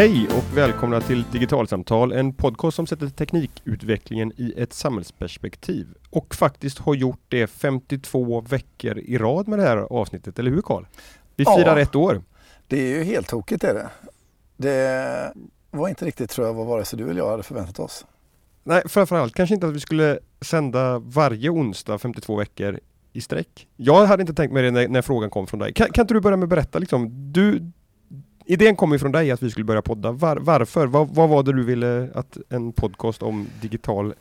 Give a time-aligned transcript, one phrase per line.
[0.00, 6.78] Hej och välkomna till Digitalsamtal, en podcast som sätter teknikutvecklingen i ett samhällsperspektiv och faktiskt
[6.78, 10.84] har gjort det 52 veckor i rad med det här avsnittet, eller hur Karl?
[11.36, 11.80] Vi firar Ja.
[11.80, 12.22] ett år.
[12.66, 13.90] Det är ju helt tokigt är det.
[14.56, 15.32] Det
[15.70, 18.06] var inte riktigt tror jag vad vare sig du eller jag hade förväntat oss.
[18.64, 22.80] Nej, framförallt kanske inte att vi skulle sända varje onsdag 52 veckor
[23.12, 23.68] i sträck.
[23.76, 25.72] Jag hade inte tänkt mig det när, när frågan kom från dig.
[25.72, 27.72] Kan, kan inte du börja med att berätta liksom, du,
[28.44, 30.12] idén kom ju från dig att vi skulle börja podda.
[30.12, 30.86] Var, varför?
[30.86, 34.14] Vad, vad var det du ville att en podcast om digital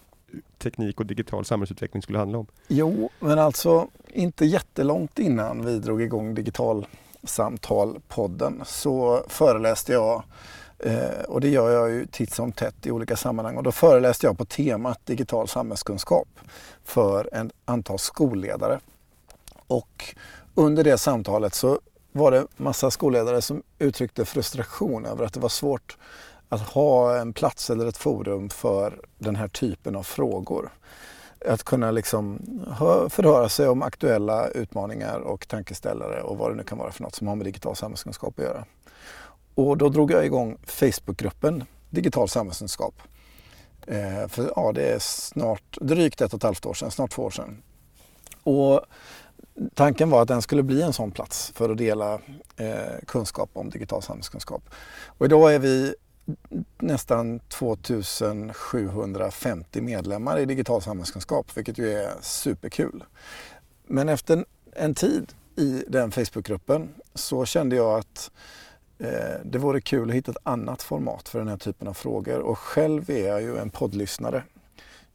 [0.57, 2.47] teknik och digital samhällsutveckling skulle handla om?
[2.67, 10.23] Jo, men alltså inte jättelångt innan vi drog igång Digital-samtal-podden så föreläste jag
[10.79, 14.27] eh, och det gör jag ju titt som tätt i olika sammanhang och då föreläste
[14.27, 16.27] jag på temat digital samhällskunskap
[16.83, 18.79] för ett antal skolledare.
[19.67, 20.15] Och
[20.55, 21.79] under det samtalet så
[22.19, 25.97] var det massa skolledare som uttryckte frustration över att det var svårt
[26.49, 30.69] att ha en plats eller ett forum för den här typen av frågor.
[31.45, 32.39] Att kunna liksom
[33.09, 37.15] förhöra sig om aktuella utmaningar och tankeställare och vad det nu kan vara för något
[37.15, 38.65] som har med digital samhällskunskap att göra.
[39.55, 42.93] Och då drog jag igång Facebookgruppen Digital samhällskunskap.
[43.87, 47.23] Eh, för ja, det är snart drygt ett och ett halvt år sedan, snart två
[47.23, 47.61] år sedan.
[48.43, 48.81] Och
[49.73, 52.13] tanken var att den skulle bli en sån plats för att dela
[52.55, 54.69] eh, kunskap om digital samhällskunskap.
[55.05, 55.95] Och idag är vi
[56.77, 63.03] nästan 2750 medlemmar i digital samhällskunskap, vilket ju är superkul.
[63.87, 68.31] Men efter en tid i den Facebookgruppen så kände jag att
[68.99, 72.39] eh, det vore kul att hitta ett annat format för den här typen av frågor
[72.39, 74.43] och själv är jag ju en poddlyssnare.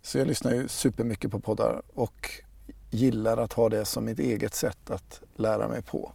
[0.03, 2.44] Så jag lyssnar ju supermycket på poddar och
[2.95, 6.13] gillar att ha det som mitt eget sätt att lära mig på.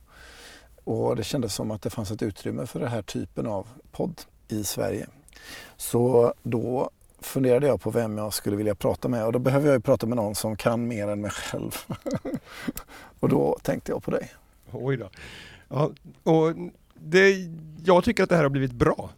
[0.84, 4.22] Och det kändes som att det fanns ett utrymme för den här typen av podd
[4.48, 5.08] i Sverige.
[5.78, 6.90] Så då
[7.22, 10.08] funderade jag på vem jag skulle vilja prata med och då behöver jag ju prata
[10.08, 11.78] med någon som kan mer än mig själv.
[13.20, 14.32] och då tänkte jag på dig.
[14.72, 15.10] Oj då.
[15.70, 15.92] Ja,
[16.24, 16.54] och
[16.94, 17.50] det,
[17.86, 19.10] jag tycker att det här har blivit bra.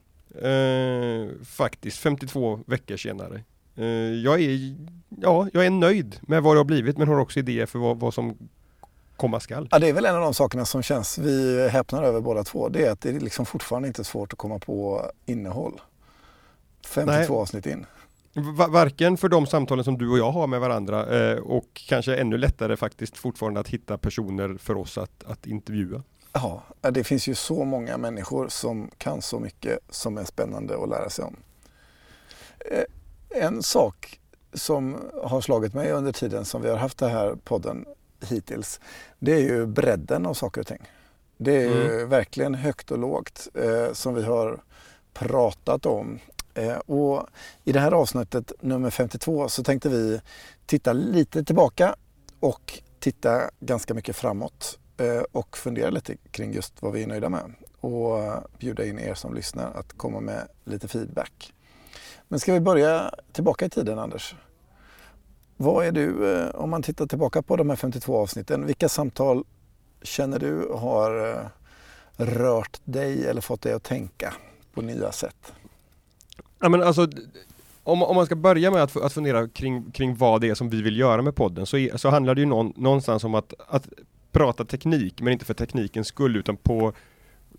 [0.42, 3.44] Eh, faktiskt, 52 veckor senare.
[3.76, 3.86] Eh,
[4.24, 4.76] jag, är,
[5.10, 8.00] ja, jag är nöjd med vad det har blivit men har också idéer för vad,
[8.00, 8.38] vad som
[9.18, 9.68] komma skall.
[9.72, 12.70] Ja, det är väl en av de sakerna som känns, vi häpnar över båda två,
[12.70, 15.82] det är att det är liksom fortfarande inte svårt att komma på innehåll.
[16.86, 17.42] 52 Nej.
[17.42, 17.86] avsnitt in.
[18.34, 22.16] Va- Varken för de samtalen som du och jag har med varandra eh, och kanske
[22.16, 26.04] ännu lättare faktiskt fortfarande att hitta personer för oss att, att intervjua.
[26.34, 30.90] Ja, det finns ju så många människor som kan så mycket som är spännande att
[30.90, 31.36] lära sig om.
[33.36, 34.20] En sak
[34.54, 37.86] som har slagit mig under tiden som vi har haft den här podden
[38.30, 38.80] hittills,
[39.20, 40.90] det är ju bredden av saker och ting.
[41.38, 44.62] Det är ju verkligen högt och lågt eh, som vi har
[45.14, 46.20] pratat om.
[46.54, 47.28] Eh, och
[47.64, 50.22] I det här avsnittet, nummer 52, så tänkte vi
[50.66, 51.96] titta lite tillbaka
[52.40, 57.30] och titta ganska mycket framåt eh, och fundera lite kring just vad vi är nöjda
[57.30, 58.20] med och
[58.60, 61.54] bjuda in er som lyssnar att komma med lite feedback.
[62.32, 64.36] Men ska vi börja tillbaka i tiden Anders?
[65.58, 69.44] Vad är du, eh, om man tittar tillbaka på de här 52 avsnitten, vilka samtal
[70.02, 71.46] känner du har eh,
[72.26, 74.34] rört dig eller fått dig att tänka
[74.74, 75.54] på nya sätt?
[76.60, 77.08] Ja, men alltså,
[77.84, 80.70] om, om man ska börja med att, att fundera kring, kring vad det är som
[80.70, 83.88] vi vill göra med podden så, så handlar det ju någon, någonstans om att, att
[84.32, 86.94] prata teknik men inte för teknikens skull utan på,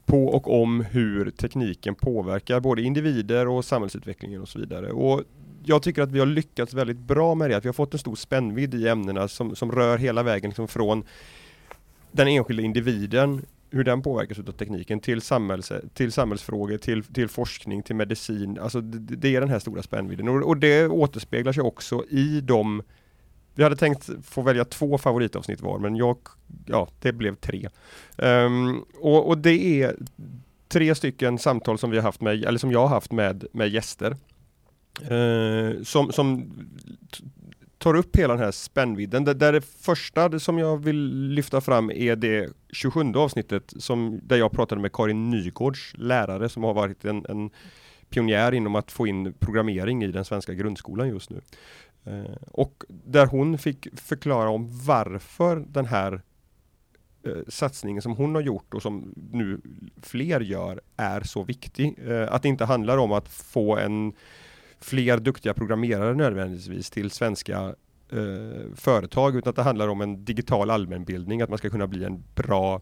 [0.06, 4.90] på och om hur tekniken påverkar både individer och samhällsutvecklingen och så vidare.
[4.92, 5.22] Och
[5.64, 7.98] jag tycker att vi har lyckats väldigt bra med det, att vi har fått en
[7.98, 11.04] stor spännvidd i ämnena som, som rör hela vägen liksom från
[12.12, 17.82] den enskilda individen hur den påverkas av tekniken till, samhälls, till samhällsfrågor, till, till forskning,
[17.82, 18.58] till medicin.
[18.58, 22.40] Alltså det, det är den här stora spännvidden och, och det återspeglar sig också i
[22.40, 22.82] de
[23.54, 26.18] vi hade tänkt få välja två favoritavsnitt var men jag,
[26.66, 27.68] ja det blev tre.
[28.16, 29.96] Um, och, och det är
[30.68, 33.68] tre stycken samtal som vi har haft med, eller som jag har haft med, med
[33.68, 34.16] gäster.
[35.10, 36.52] Uh, som, som
[37.82, 39.24] tar upp hela den här spännvidden.
[39.24, 44.36] Det, där det första som jag vill lyfta fram är det 27 avsnittet som, där
[44.36, 47.50] jag pratade med Karin Nygårds, lärare som har varit en, en
[48.10, 51.40] pionjär inom att få in programmering i den svenska grundskolan just nu.
[52.04, 56.22] Eh, och där hon fick förklara om varför den här
[57.22, 59.60] eh, satsningen som hon har gjort och som nu
[60.02, 61.98] fler gör är så viktig.
[62.06, 64.12] Eh, att det inte handlar om att få en
[64.80, 67.74] fler duktiga programmerare nödvändigtvis till svenska
[68.12, 72.04] eh, företag utan att det handlar om en digital allmänbildning, att man ska kunna bli
[72.04, 72.80] en bra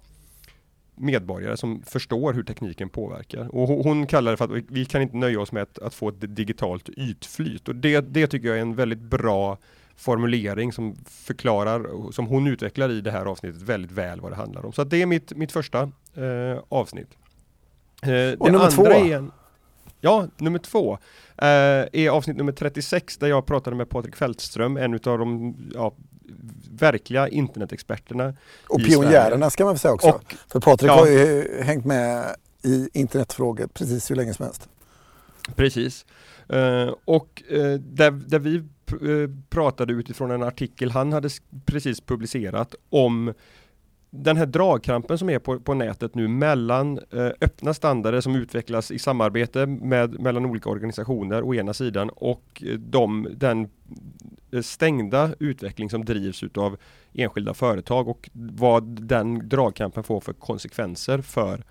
[1.00, 3.54] medborgare som förstår hur tekniken påverkar.
[3.54, 6.08] Och hon kallar det för att vi kan inte nöja oss med att, att få
[6.08, 7.68] ett digitalt ytflyt.
[7.68, 9.58] Och det, det tycker jag är en väldigt bra
[9.96, 14.66] formulering som förklarar, som hon utvecklar i det här avsnittet väldigt väl vad det handlar
[14.66, 14.72] om.
[14.72, 15.82] Så det är mitt, mitt första
[16.14, 17.08] eh, avsnitt.
[18.02, 18.86] Eh, och nummer två?
[18.86, 19.32] En,
[20.00, 20.92] ja, nummer två
[21.36, 21.48] eh,
[21.92, 25.92] är avsnitt nummer 36 där jag pratade med Patrik Fältström, en av de ja,
[26.70, 28.34] verkliga internetexperterna.
[28.68, 30.08] Och pionjärerna ska man säga också.
[30.08, 34.68] Och, För Patrik ja, har ju hängt med i internetfrågor precis hur länge som helst.
[35.56, 36.06] Precis.
[36.52, 38.62] Uh, och uh, där, där vi
[39.02, 41.28] uh, pratade utifrån en artikel han hade
[41.66, 43.32] precis publicerat om
[44.10, 48.90] den här dragkampen som är på, på nätet nu mellan eh, öppna standarder som utvecklas
[48.90, 53.68] i samarbete med, mellan olika organisationer å ena sidan och de, den
[54.52, 56.76] Eh, stängda utveckling som drivs utav
[57.14, 61.64] enskilda företag och vad den dragkampen får för konsekvenser för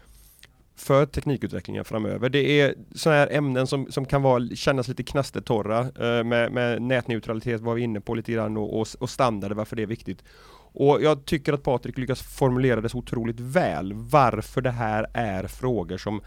[0.76, 2.30] för teknikutvecklingen framöver.
[2.30, 6.82] Det är sådana här ämnen som, som kan vara, kännas lite knastertorra eh, med, med
[6.82, 10.24] nätneutralitet var vi inne på lite grann och, och, och standarder, varför det är viktigt.
[10.72, 15.48] Och jag tycker att Patrik lyckas formulera det så otroligt väl varför det här är
[15.48, 16.22] frågor som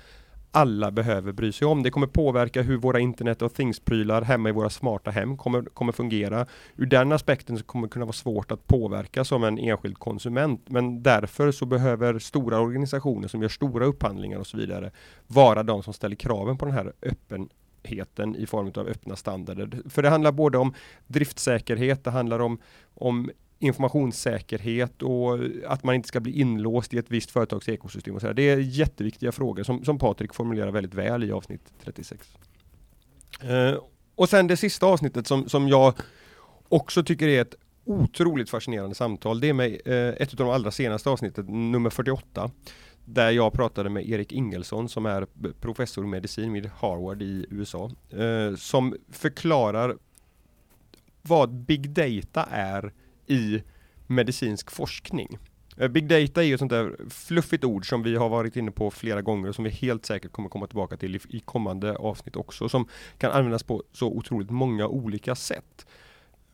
[0.53, 1.83] alla behöver bry sig om.
[1.83, 5.93] Det kommer påverka hur våra internet och things-prylar hemma i våra smarta hem kommer, kommer
[5.93, 6.47] fungera.
[6.77, 10.61] Ur den aspekten så kommer det kunna vara svårt att påverka som en enskild konsument.
[10.67, 14.91] Men därför så behöver stora organisationer som gör stora upphandlingar och så vidare
[15.27, 19.83] vara de som ställer kraven på den här öppenheten i form av öppna standarder.
[19.89, 20.75] För det handlar både om
[21.07, 22.59] driftsäkerhet, det handlar om,
[22.95, 23.31] om
[23.63, 28.15] informationssäkerhet och att man inte ska bli inlåst i ett visst företags ekosystem.
[28.15, 32.29] Och så Det är jätteviktiga frågor som, som Patrik formulerar väldigt väl i avsnitt 36.
[33.41, 33.75] Eh,
[34.15, 35.95] och sen det sista avsnittet som, som jag
[36.69, 37.55] också tycker är ett
[37.85, 39.41] otroligt fascinerande samtal.
[39.41, 42.51] Det är med eh, ett av de allra senaste avsnitten, nummer 48.
[43.05, 45.27] Där jag pratade med Erik Ingelsson som är
[45.61, 47.91] professor i medicin vid Harvard i USA.
[48.11, 49.97] Eh, som förklarar
[51.23, 52.93] vad big data är
[53.27, 53.63] i
[54.07, 55.39] medicinsk forskning.
[55.77, 58.71] Eh, big data är ju ett sånt där fluffigt ord som vi har varit inne
[58.71, 62.37] på flera gånger och som vi helt säkert kommer komma tillbaka till i, kommande avsnitt
[62.37, 62.89] också som
[63.19, 65.87] kan användas på så otroligt många olika sätt.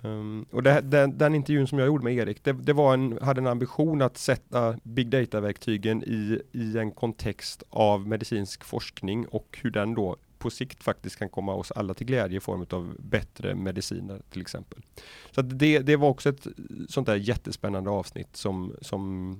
[0.02, 3.18] Um, och det, den, den, intervjun som jag gjorde med Erik, det, det, var en,
[3.22, 9.58] hade en ambition att sätta big data-verktygen i, i en kontext av medicinsk forskning och
[9.62, 12.94] hur den då på sikt faktiskt kan komma oss alla till glädje i form av
[12.98, 14.82] bättre mediciner till exempel.
[15.30, 16.46] Så det, det var också ett
[16.88, 19.34] sånt där jättespännande avsnitt som, som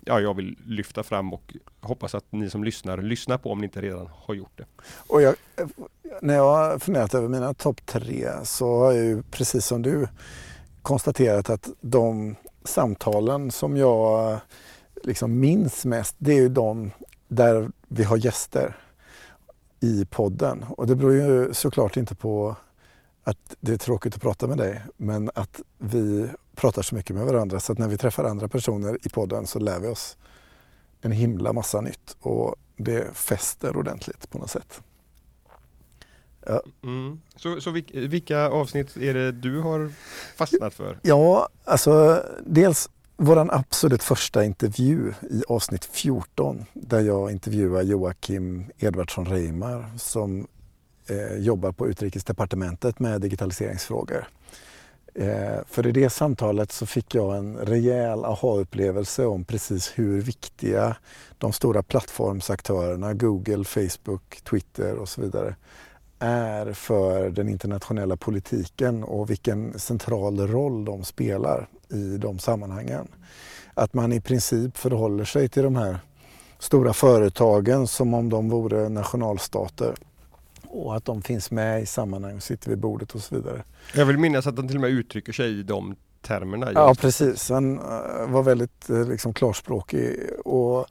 [0.00, 3.64] ja, jag vill lyfta fram och hoppas att ni som lyssnar lyssnar på om ni
[3.64, 4.64] inte redan har gjort det.
[5.06, 5.34] Och jag,
[6.22, 10.08] när jag har funderat över mina topp tre så har jag ju precis som du
[10.82, 14.38] konstaterat att de samtalen som jag
[15.02, 16.90] liksom minns mest det är ju de
[17.28, 18.76] där vi har gäster
[19.84, 20.64] i podden.
[20.68, 22.56] Och det beror ju såklart inte på
[23.24, 27.26] att det är tråkigt att prata med dig, men att vi pratar så mycket med
[27.26, 30.16] varandra så att när vi träffar andra personer i podden så lär vi oss
[31.00, 34.82] en himla massa nytt och det fäster ordentligt på något sätt.
[36.46, 36.62] Ja.
[36.82, 37.20] Mm.
[37.36, 39.92] Så, så vilka avsnitt är det du har
[40.36, 40.98] fastnat för?
[41.02, 49.24] Ja, alltså dels vår absolut första intervju i avsnitt 14 där jag intervjuar Joakim Edvardsson
[49.24, 50.46] Reimar som
[51.08, 54.28] eh, jobbar på Utrikesdepartementet med digitaliseringsfrågor.
[55.14, 60.96] Eh, för i det samtalet så fick jag en rejäl aha-upplevelse om precis hur viktiga
[61.38, 65.56] de stora plattformsaktörerna Google, Facebook, Twitter och så vidare
[66.24, 73.08] är för den internationella politiken och vilken central roll de spelar i de sammanhangen.
[73.74, 75.98] Att man i princip förhåller sig till de här
[76.58, 79.94] stora företagen som om de vore nationalstater
[80.62, 83.62] och att de finns med i sammanhang och sitter vid bordet och så vidare.
[83.94, 86.66] Jag vill minnas att han till och med uttrycker sig i de termerna.
[86.66, 86.76] Just.
[86.76, 90.86] Ja precis, han eh, var väldigt eh, liksom, klarspråkig och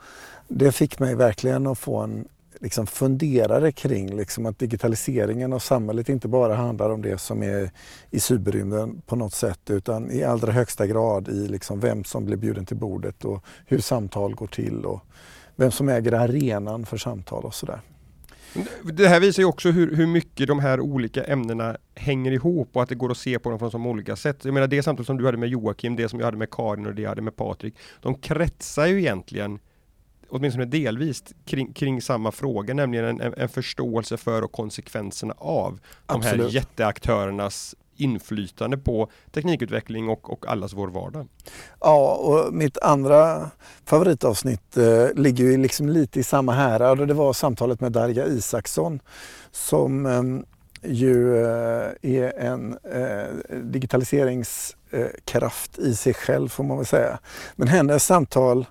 [0.47, 2.27] det fick mig verkligen att få en
[2.63, 7.71] liksom funderare kring liksom att digitaliseringen av samhället inte bara handlar om det som är
[8.11, 12.37] i cyberrymden på något sätt utan i allra högsta grad i liksom vem som blir
[12.37, 15.01] bjuden till bordet och hur samtal går till och
[15.55, 17.81] vem som äger arenan för samtal och sådär.
[18.83, 22.83] Det här visar ju också hur, hur mycket de här olika ämnena hänger ihop och
[22.83, 24.45] att det går att se på dem från så olika sätt.
[24.45, 26.85] Jag menar det samtal som du hade med Joakim, det som jag hade med Karin
[26.85, 27.75] och det jag hade med Patrik.
[28.01, 29.59] De kretsar ju egentligen
[30.33, 36.37] åtminstone delvis kring, kring samma fråga, nämligen en, en, förståelse för och konsekvenserna av Absolut.
[36.37, 41.27] de här jätteaktörernas inflytande på teknikutveckling och, och allas vår vardag.
[41.79, 43.49] Ja, och mitt andra
[43.85, 48.25] favoritavsnitt eh, ligger ju liksom lite i samma härad och det var samtalet med Darja
[48.25, 48.99] Isaksson
[49.51, 50.23] som eh,
[50.91, 53.27] ju eh, är en eh,
[53.63, 57.19] digitaliseringskraft i sig själv får man väl säga.
[57.55, 58.65] Men hennes samtal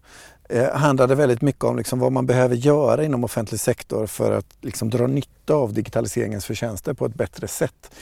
[0.53, 4.47] eh, handlade väldigt mycket om liksom vad man behöver göra inom offentlig sektor för att
[4.61, 7.95] liksom dra nytta av digitaliseringens förtjänster på ett bättre sätt.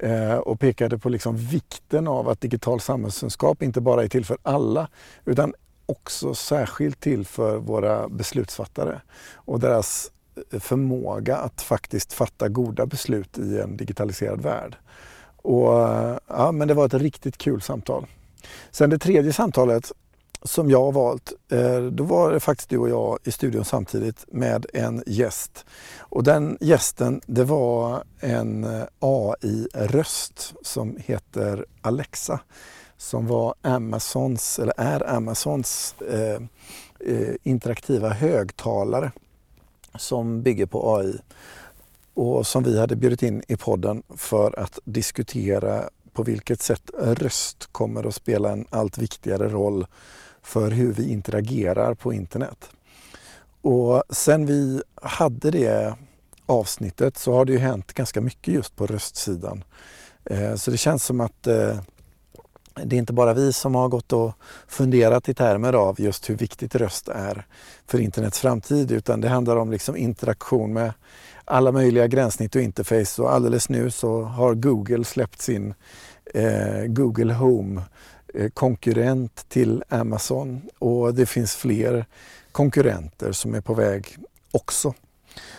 [0.00, 4.38] Eh, och pekade på liksom vikten av att digital samhällskunskap inte bara är till för
[4.42, 4.88] alla
[5.24, 5.54] utan
[5.86, 9.00] också särskilt till för våra beslutsfattare
[9.34, 10.10] och deras
[10.52, 14.76] eh, förmåga att faktiskt fatta goda beslut i en digitaliserad värld.
[15.36, 18.06] Och, eh, ja, men det var ett riktigt kul samtal.
[18.70, 19.92] Sen det tredje samtalet
[20.42, 24.24] som jag har valt, eh, då var det faktiskt du och jag i studion samtidigt
[24.28, 25.66] med en gäst.
[25.98, 32.40] Och den gästen, det var en eh, AI-röst som heter Alexa
[32.98, 36.42] som var Amazons, eller är Amazons eh,
[37.00, 39.12] eh interaktiva högtalare
[39.94, 41.18] som bygger på AI
[42.14, 47.68] och som vi hade bjudit in i podden för att diskutera på vilket sätt röst
[47.72, 49.86] kommer att spela en allt viktigare roll
[50.48, 52.70] för hur vi interagerar på internet.
[53.62, 55.94] Och sen vi hade det
[56.46, 59.64] avsnittet så har det ju hänt ganska mycket just på röstsidan.
[60.24, 61.80] Eh, så det känns som att eh,
[62.84, 64.32] det är inte bara vi som har gått och
[64.68, 67.46] funderat i termer av just hur viktigt röst är
[67.86, 70.92] för internets framtid utan det handlar om liksom interaktion med
[71.44, 75.74] alla möjliga gränssnitt och interface och alldeles nu så har Google släppt sin
[76.34, 77.82] eh, Google Home
[78.54, 82.06] konkurrent till Amazon och det finns fler
[82.52, 84.16] konkurrenter som är på väg
[84.52, 84.94] också.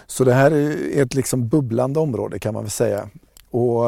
[0.07, 3.09] Så det här är ett liksom bubblande område kan man väl säga.
[3.49, 3.85] Och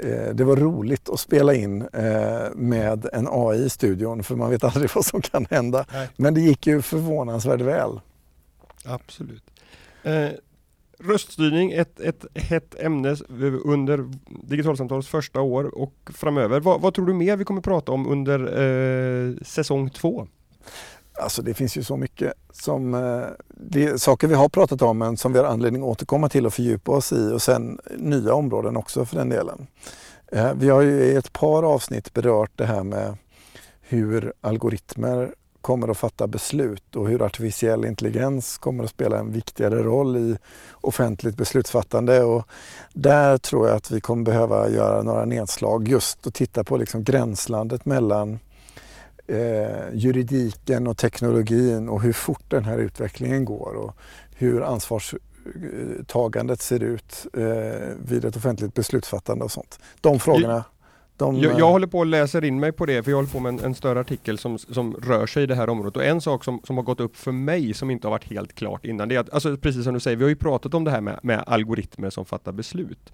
[0.00, 4.50] eh, det var roligt att spela in eh, med en AI i studion för man
[4.50, 5.84] vet aldrig vad som kan hända.
[5.92, 6.08] Nej.
[6.16, 8.00] Men det gick ju förvånansvärt väl.
[8.84, 9.44] Absolut.
[10.98, 13.16] Röststyrning, ett, ett hett ämne
[13.64, 14.10] under
[14.48, 16.60] Digitalsamtalets första år och framöver.
[16.60, 20.26] Vad, vad, tror du mer vi kommer prata om under eh, säsong två?
[21.20, 24.98] Alltså det finns ju så mycket som eh, det är saker vi har pratat om
[24.98, 28.34] men som vi har anledning att återkomma till och fördjupa oss i och sen nya
[28.34, 29.66] områden också för den delen.
[30.32, 33.16] Eh, vi har ju i ett par avsnitt berört det här med
[33.80, 35.34] hur algoritmer
[35.66, 40.38] kommer att fatta beslut och hur artificiell intelligens kommer att spela en viktigare roll i
[40.72, 42.22] offentligt beslutsfattande.
[42.22, 42.48] Och
[42.92, 47.04] där tror jag att vi kommer behöva göra några nedslag just och titta på liksom
[47.04, 48.38] gränslandet mellan
[49.26, 53.96] eh, juridiken och teknologin och hur fort den här utvecklingen går och
[54.36, 59.78] hur ansvarstagandet ser ut eh, vid ett offentligt beslutsfattande och sånt.
[60.00, 60.64] De frågorna
[61.16, 63.40] de, jag, jag, håller på att läsa in mig på det, för jag håller på
[63.40, 65.96] med en, en, större artikel som, som rör sig i det här området.
[65.96, 68.54] Och en sak som, som har gått upp för mig, som inte har varit helt
[68.54, 70.84] klart innan, det är att, alltså precis som du säger, vi har ju pratat om
[70.84, 73.12] det här med, med algoritmer som fattar beslut.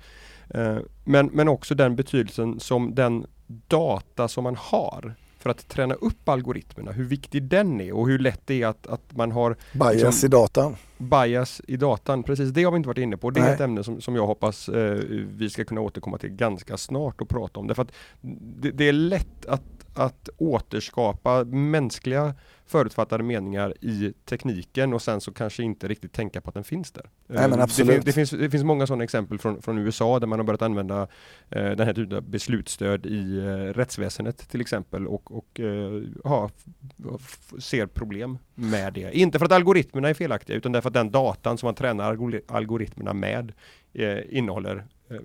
[0.49, 3.26] Eh, men, men också den betydelsen som den
[3.68, 8.18] data som man har för att träna upp algoritmerna, hur viktig den är och hur
[8.18, 10.76] lätt det är att, att man har Bias liksom, i datan.
[10.99, 13.30] Bias i datan, precis det har vi inte varit inne på.
[13.30, 13.54] Det är Nej.
[13.54, 14.99] ett ämne som, som jag hoppas eh,
[15.37, 17.66] vi ska kunna återkomma till ganska snart och prata om.
[17.66, 19.62] Därför att det, det är lätt att,
[19.94, 22.34] att återskapa mänskliga
[22.66, 26.92] förutfattade meningar i tekniken och sen så kanske inte riktigt tänka på att den finns
[26.92, 27.11] där.
[27.26, 27.96] Nej, men absolut.
[27.96, 30.62] Det, det, finns, det finns många sådana exempel från, från USA där man har börjat
[30.62, 31.02] använda
[31.50, 33.44] eh, den här typen av beslutsstöd i eh,
[33.78, 36.50] rättsväsendet till exempel och, och eh, ha,
[37.58, 39.16] ser problem med det.
[39.16, 42.04] Inte för att algoritmerna är felaktiga utan därför att den datan som man tränar
[42.49, 43.52] algoritmerna med
[43.92, 45.16] eh, innehåller eh,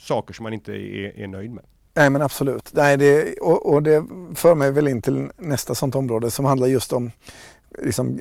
[0.00, 1.64] saker som man inte är, är nöjd med.
[1.94, 2.70] Nej men absolut.
[2.72, 6.66] Nej, det, och, och, det för mig väl in till nästa sånt område som handlar
[6.66, 7.10] just om
[7.78, 8.20] liksom,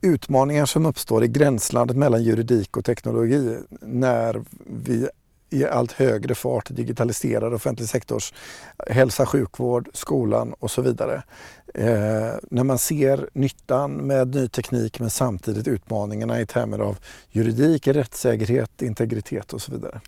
[0.00, 5.08] utmaningar som uppstår i gränslandet mellan juridik och teknologi när vi
[5.50, 8.34] i allt högre fart digitaliserar offentlig sektors
[8.86, 11.22] hälsa, sjukvård, skolan och så vidare.
[11.74, 16.98] Eh, när man ser nyttan med ny teknik men samtidigt utmaningarna i termer av
[17.30, 20.00] juridik, rättssäkerhet, integritet och så vidare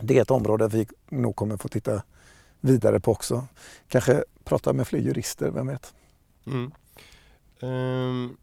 [0.00, 2.02] det är ett område vi nog kommer få titta
[2.60, 3.46] vidare på också.
[3.88, 5.94] Kanske prata med fler jurister, vem vet?
[6.46, 6.72] Mm.
[7.60, 8.36] Um,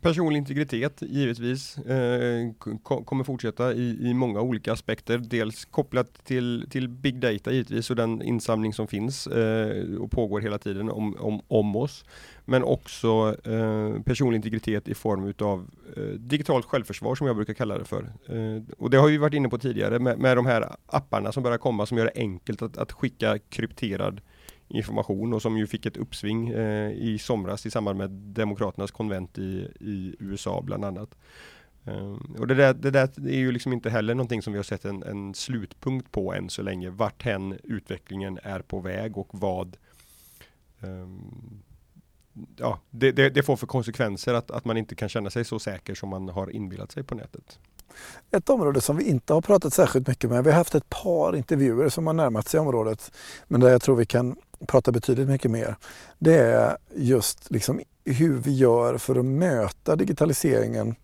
[0.00, 5.18] Personlig integritet givetvis eh, kommer fortsätta i, i många olika aspekter.
[5.18, 10.40] Dels kopplat till, till big data givetvis och den insamling som finns eh, och pågår
[10.40, 12.04] hela tiden om, om, om oss.
[12.44, 17.78] Men också eh, personlig integritet i form utav eh, digitalt självförsvar som jag brukar kalla
[17.78, 18.02] det för.
[18.02, 21.42] Eh, och det har vi varit inne på tidigare med, med de här apparna som
[21.42, 24.20] börjar komma som gör det enkelt att, att skicka krypterad
[24.68, 29.38] information och som ju fick ett uppsving eh, i somras i samband med Demokraternas konvent
[29.38, 31.14] i, i USA bland annat.
[31.84, 34.64] Eh, och det där, det där är ju liksom inte heller någonting som vi har
[34.64, 36.90] sett en, en slutpunkt på än så länge.
[36.90, 39.76] Vart hen utvecklingen är på väg och vad
[40.80, 41.08] eh,
[42.56, 45.58] ja, det, det, det, får för konsekvenser att, att man inte kan känna sig så
[45.58, 47.58] säker som man har inbillat sig på nätet.
[48.30, 51.36] Ett område som vi inte har pratat särskilt mycket med, vi har haft ett par
[51.36, 53.12] intervjuer som har närmat sig området,
[53.48, 55.76] men där jag tror vi kan prata betydligt mycket mer.
[56.18, 60.94] Det är just liksom hur vi gör för att möta digitaliseringen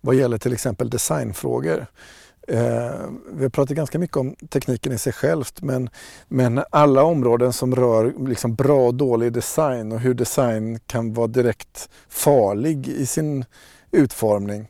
[0.00, 1.86] vad gäller till exempel designfrågor.
[2.48, 2.94] Eh,
[3.32, 5.90] vi har pratat ganska mycket om tekniken i sig självt men,
[6.28, 11.26] men alla områden som rör liksom bra och dålig design och hur design kan vara
[11.26, 13.44] direkt farlig i sin
[13.90, 14.68] utformning.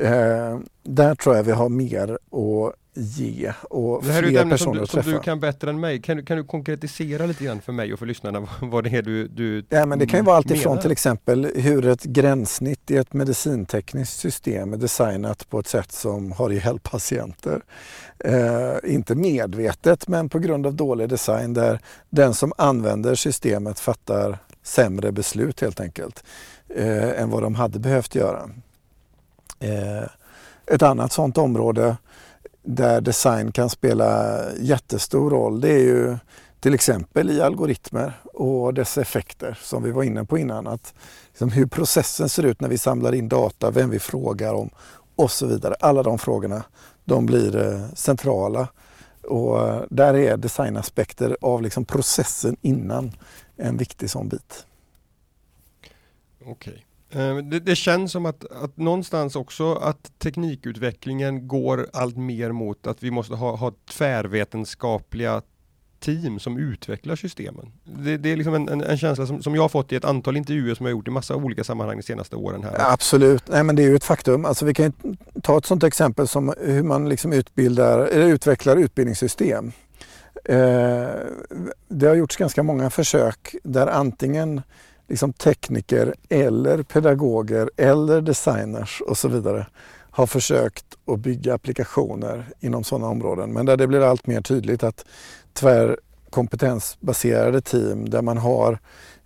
[0.00, 4.42] Eh, där tror jag vi har mer att ge och det här fler är ett
[4.42, 6.02] ämne som, du, som du kan bättre än mig.
[6.02, 9.28] Kan, kan du konkretisera lite grann för mig och för lyssnarna vad det är du,
[9.28, 13.12] du ja, men Det kan ju vara alltifrån till exempel hur ett gränssnitt i ett
[13.12, 17.60] medicintekniskt system är designat på ett sätt som har ihjäl patienter.
[18.18, 24.38] Eh, inte medvetet men på grund av dålig design där den som använder systemet fattar
[24.62, 26.24] sämre beslut helt enkelt
[26.68, 28.50] eh, än vad de hade behövt göra.
[29.60, 30.08] Eh,
[30.66, 31.96] ett annat sådant område
[32.64, 36.16] där design kan spela jättestor roll det är ju
[36.60, 40.66] till exempel i algoritmer och dess effekter som vi var inne på innan.
[40.66, 40.94] Att
[41.28, 44.70] liksom hur processen ser ut när vi samlar in data, vem vi frågar om
[45.16, 45.74] och så vidare.
[45.80, 46.64] Alla de frågorna
[47.04, 48.68] de blir eh, centrala
[49.22, 53.12] och eh, där är designaspekter av liksom processen innan
[53.56, 54.66] en viktig sån bit.
[56.46, 56.84] Okej.
[57.14, 62.86] Ehm, det, det, känns som att, att någonstans också att teknikutvecklingen går allt mer mot
[62.86, 65.42] att vi måste ha, ha tvärvetenskapliga
[66.00, 67.72] team som utvecklar systemen.
[67.84, 70.04] Det, det är liksom en, en, en, känsla som, som jag har fått i ett
[70.04, 72.64] antal intervjuer som jag gjort i massa olika sammanhang de senaste åren.
[72.64, 72.92] här.
[72.92, 74.44] Absolut, Nej, men det är ju ett faktum.
[74.44, 74.92] Alltså, vi kan
[75.42, 79.72] ta ett sådant exempel som hur man liksom utbildar, eller utvecklar utbildningssystem.
[80.44, 81.08] Eh,
[81.88, 84.62] det har gjorts ganska många försök där antingen
[85.08, 89.66] liksom tekniker eller pedagoger eller designers och så vidare
[90.10, 93.52] har försökt att bygga applikationer inom sådana områden.
[93.52, 95.04] Men där det blir allt mer tydligt att
[95.52, 98.78] tvärkompetensbaserade team där man har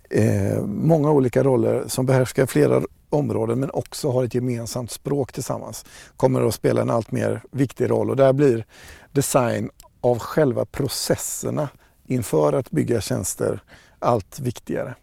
[0.09, 5.85] eh, många olika roller som behärskar flera områden men också har ett gemensamt språk tillsammans
[6.17, 8.65] kommer att spela en allt mer viktig roll och där blir
[9.11, 9.69] design
[10.01, 11.69] av själva processerna
[12.07, 13.63] inför att bygga tjänster
[13.99, 14.95] allt viktigare.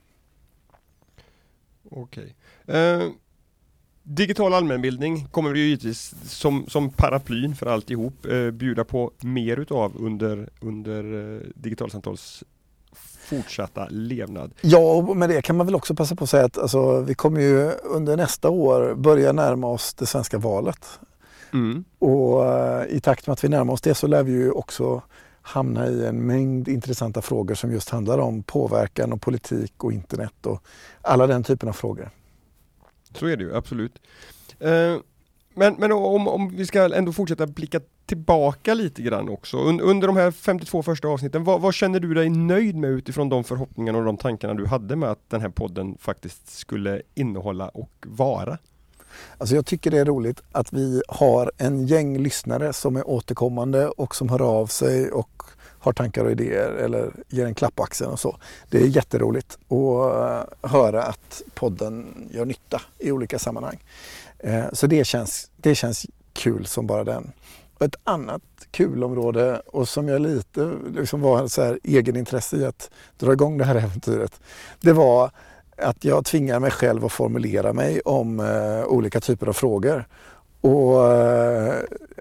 [1.90, 2.34] Okej.
[2.66, 3.08] Eh,
[4.02, 9.92] digital allmänbildning kommer vi givetvis som, som paraplyn för alltihop eh, bjuda på mer utav
[9.96, 12.44] under, under eh, digitalsamtals
[13.26, 14.52] fortsatta levnad.
[14.60, 17.14] Ja, och med det kan man väl också passa på att säga att alltså, vi
[17.14, 20.98] kommer ju under nästa år börja närma oss det svenska valet.
[21.52, 21.84] Mm.
[21.98, 25.02] Och uh, i takt med att vi närmar oss det så lär vi ju också
[25.46, 30.46] hamna i en mängd intressanta frågor som just handlar om påverkan och politik och internet
[30.46, 30.62] och
[31.02, 32.10] alla den typen av frågor.
[33.14, 33.98] Så är det ju, absolut.
[34.60, 34.96] Eh,
[35.54, 39.56] men, men om, om vi ska ändå fortsätta blicka tillbaka lite grann också.
[39.58, 43.44] under de här 52 första avsnitten, vad, vad, känner du dig nöjd med utifrån de
[43.44, 47.92] förhoppningarna och de tankarna du hade med att den här podden faktiskt skulle innehålla och
[48.06, 48.58] vara?
[49.38, 53.88] Alltså jag tycker det är roligt att vi har en gäng lyssnare som är återkommande
[53.88, 55.42] och som hör av sig och
[55.78, 58.36] har tankar och idéer eller ger en klapp på axeln och så.
[58.70, 63.84] Det är jätteroligt att eh, höra att podden gör nytta i olika sammanhang.
[64.38, 67.32] Eh, så det känns, det känns kul som bara den.
[67.78, 72.90] Och ett annat kulområde och som jag lite liksom var så här egenintresse i att
[73.18, 74.40] dra igång det här äventyret.
[74.80, 75.30] Det var
[75.76, 80.04] att jag tvingar mig själv att formulera mig om eh, olika typer av frågor.
[80.60, 81.74] Och eh,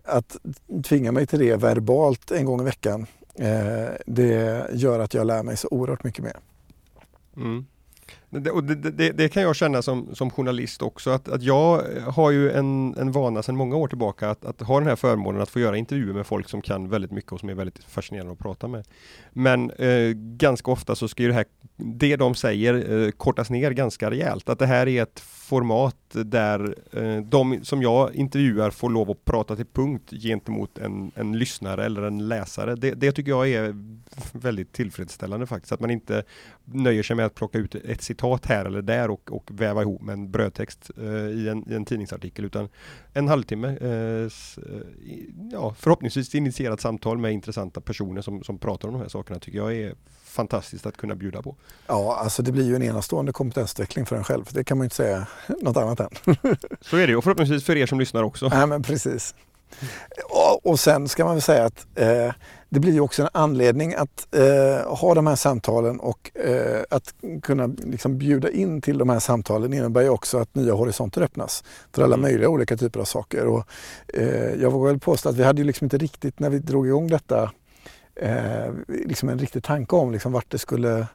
[0.04, 0.38] att
[0.84, 5.44] tvinga mig till det verbalt en gång i veckan, eh, det gör att jag lär
[5.44, 6.38] mig så oerhört mycket mer.
[7.38, 7.66] Mm.
[8.40, 11.84] Det, och det, det, det, kan jag känna som, som journalist också, att, att jag
[12.08, 15.42] har ju en, en vana sedan många år tillbaka att, att ha den här förmånen
[15.42, 18.34] att få göra intervjuer med folk som kan väldigt mycket och som är väldigt fascinerande
[18.34, 18.88] att prata med.
[19.34, 21.46] Men eh, ganska ofta så ska ju det här,
[21.76, 24.50] det de säger eh, kortas ner ganska rejält.
[24.50, 29.26] Att det här är ett format där eh, de som jag intervjuar får lov att
[29.26, 32.76] prata till punkt gentemot en, en lyssnare eller en läsare.
[32.76, 33.76] Det, det tycker jag är
[34.32, 35.72] väldigt tillfredsställande faktiskt.
[35.72, 36.24] Att man inte
[36.66, 40.02] nöjer sig med att plocka ut ett citat här eller där och, och väva ihop
[40.02, 42.70] med en brödtext eh, i, en, i en tidningsartikel utan
[43.14, 44.82] en halvtimme eh, s, eh,
[45.52, 49.58] ja, förhoppningsvis initierat samtal med intressanta personer som, som pratar om de här sakerna tycker
[49.58, 49.96] jag är
[50.36, 51.56] fantastiskt att kunna bjuda på.
[51.88, 54.46] Ja, alltså det blir ju en enastående kompetensutveckling för en själv.
[54.52, 55.28] Det kan man ju inte säga
[55.62, 56.10] något annat än.
[56.82, 58.48] Så är det och förhoppningsvis för er som lyssnar också.
[58.48, 59.36] Nej, men precis.
[60.30, 62.32] Och, och sen ska man väl säga att eh,
[62.70, 67.14] det blir ju också en anledning att eh, ha de här samtalen och eh, att
[67.42, 71.64] kunna liksom bjuda in till de här samtalen innebär ju också att nya horisonter öppnas
[71.92, 72.22] för alla mm.
[72.22, 73.46] möjliga olika typer av saker.
[73.46, 73.68] Och,
[74.14, 76.88] eh, jag vågar väl påstå att vi hade ju liksom inte riktigt när vi drog
[76.88, 77.52] igång detta
[78.16, 81.08] eh, liksom en riktig tanke om liksom vart det skulle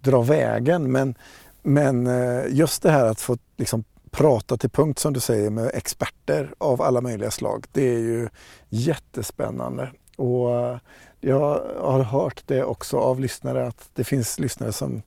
[0.00, 0.92] dra vägen.
[0.92, 1.14] Men,
[1.62, 5.70] men eh, just det här att få liksom prata till punkt som du säger med
[5.74, 7.66] experter av alla möjliga slag.
[7.72, 8.28] Det är ju
[8.68, 9.90] jättespännande.
[10.16, 10.78] Och eh,
[11.20, 15.02] jag har hört det också av lyssnare att det finns lyssnare som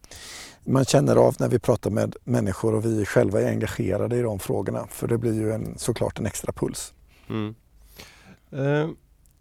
[0.64, 4.40] man känner av när vi pratar med människor och vi själva är engagerade i de
[4.40, 4.88] frågorna.
[4.90, 6.94] För det blir ju en, såklart en extra puls.
[7.30, 7.56] Mm.
[8.52, 8.90] Eh,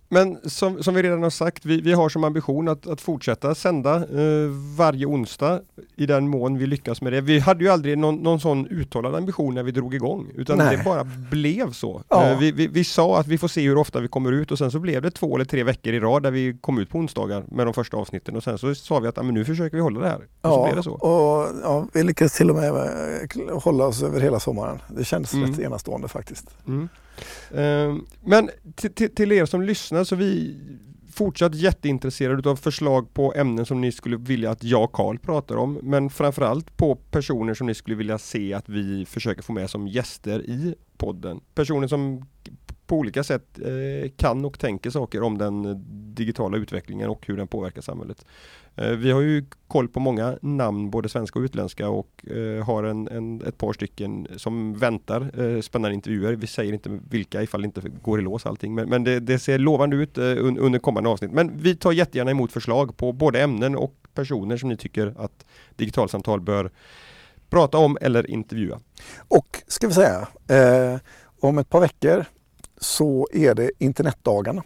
[0.09, 3.55] men som, som vi redan har sagt, vi, vi har som ambition att, att fortsätta
[3.55, 5.61] sända eh, varje onsdag
[5.97, 7.21] i den mån vi lyckas med det.
[7.21, 10.77] Vi hade ju aldrig någon, någon sån uttalad ambition när vi drog igång, utan Nej.
[10.77, 12.03] det bara blev så.
[12.09, 12.31] Ja.
[12.31, 14.59] Eh, vi, vi, vi, sa att vi får se hur ofta vi kommer ut och
[14.59, 16.99] sen så blev det två eller tre veckor i rad där vi kom ut på
[16.99, 19.83] onsdagar med de första avsnitten och sen så sa vi att men nu försöker vi
[19.83, 20.17] hålla det här.
[20.17, 20.93] Och ja, så blev det så.
[20.93, 24.79] Och, ja, vi lyckades till och med eh, hålla oss över hela sommaren.
[24.89, 25.51] Det kändes mm.
[25.51, 26.51] rätt enastående faktiskt.
[26.67, 26.89] Mm.
[27.55, 28.51] Ehm, men
[29.15, 30.57] till er som lyssnar så vi
[31.17, 35.57] fortsatt jätteintresserade av förslag på ämnen som ni skulle vilja att jag och Karl pratar
[35.57, 35.79] om.
[35.83, 39.89] Men framförallt på personer som ni skulle vilja se att vi försöker få med som
[39.89, 41.41] gäster i podden.
[41.55, 42.27] Personer som
[42.87, 45.85] på olika sätt eh, kan och tänker saker om den
[46.17, 48.25] digitala utvecklingen och hur den påverkar samhället.
[48.77, 52.85] Eh, vi har ju koll på många namn, både svenska och utländska och eh, har
[52.85, 56.33] en, en, ett par stycken som väntar eh, spännande intervjuer.
[56.33, 59.39] Vi säger inte vilka ifall det inte går i lås allting, men, men det, det,
[59.39, 61.33] ser lovande ut under kommande avsnitt.
[61.33, 65.47] Men vi tar jättegärna emot förslag på både ämnen och personer som ni tycker att
[65.77, 66.71] digitalsamtal bör
[67.51, 68.81] prata om eller intervjua.
[69.29, 71.01] Och ska vi säga, eh,
[71.41, 72.25] om ett par veckor
[72.79, 74.63] så är det internetdagarna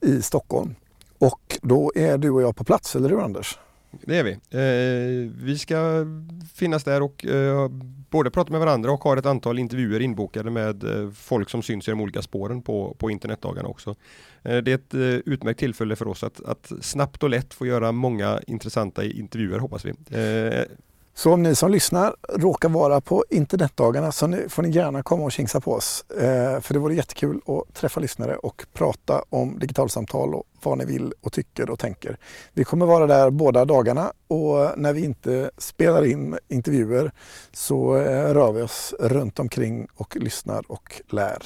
[0.00, 0.74] i Stockholm.
[1.18, 3.58] Och då är du och jag på plats, eller hur Anders?
[3.90, 4.32] Det är vi.
[4.32, 6.06] Eh, vi ska
[6.54, 7.68] finnas där och eh,
[8.10, 11.88] både prata med varandra och har ett antal intervjuer inbokade med eh, folk som syns
[11.88, 13.96] i de olika spåren på, på internetdagarna också.
[14.42, 17.66] Eh, det är ett eh, utmärkt tillfälle för oss att, att, snabbt och lätt få
[17.66, 19.90] göra många intressanta intervjuer hoppas vi.
[19.90, 20.64] Eh,
[21.14, 25.32] så om ni som lyssnar råkar vara på internetdagarna så får ni gärna komma och
[25.32, 26.04] kingsa på oss.
[26.10, 30.84] Eh, för det vore jättekul att träffa lyssnare och prata om digitalsamtal och vad ni
[30.84, 32.16] vill och tycker och tänker.
[32.52, 37.12] Vi kommer vara där båda dagarna och när vi inte spelar in intervjuer
[37.52, 41.42] så eh, rör vi oss runt omkring och lyssnar och lär.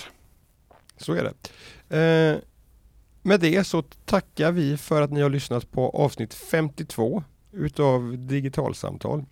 [0.97, 1.35] Så är det.
[1.99, 2.39] Eh,
[3.23, 7.23] med det så tackar vi för att ni har lyssnat på avsnitt 52
[7.53, 9.25] utav Digitalsamtal.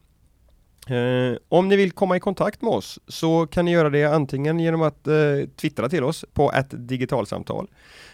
[0.89, 4.61] Eh, om ni vill komma i kontakt med oss så kan ni göra det antingen
[4.61, 5.15] genom att eh,
[5.57, 7.71] twittra till oss på ett digitalsamtal.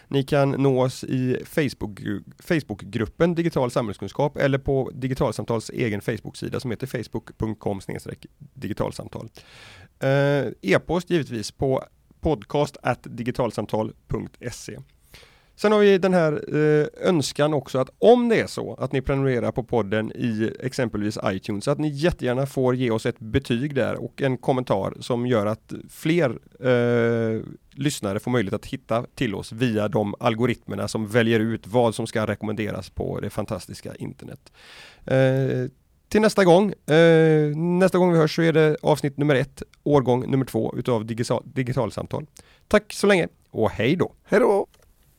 [0.08, 2.00] Ni kan nå oss i Facebook,
[2.38, 7.80] Facebookgruppen Digital samhällskunskap eller på Digitalsamtals egen Facebooksida som heter facebook.com
[8.54, 9.28] digitalsamtal.
[10.00, 11.84] Eh, E-post givetvis på
[12.20, 14.78] podcast digitalsamtal.se.
[15.58, 19.02] Sen har vi den här eh, önskan också att om det är så att ni
[19.02, 24.04] prenumererar på podden i exempelvis iTunes, att ni jättegärna får ge oss ett betyg där
[24.04, 29.52] och en kommentar som gör att fler eh, lyssnare får möjlighet att hitta till oss
[29.52, 34.52] via de algoritmerna som väljer ut vad som ska rekommenderas på det fantastiska internet.
[35.04, 35.70] Eh,
[36.08, 36.72] till nästa gång.
[36.86, 41.06] Eh, nästa gång vi hörs så är det avsnitt nummer ett, årgång nummer två utav
[41.06, 42.26] digital, digitalsamtal.
[42.68, 44.12] Tack så länge och hej då!
[44.24, 44.66] Hej då!